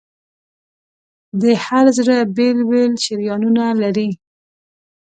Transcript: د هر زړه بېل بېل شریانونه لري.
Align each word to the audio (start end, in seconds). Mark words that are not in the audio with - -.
د 1.41 1.43
هر 1.65 1.85
زړه 1.97 2.17
بېل 2.35 2.59
بېل 2.69 2.91
شریانونه 3.05 3.65
لري. 3.81 4.09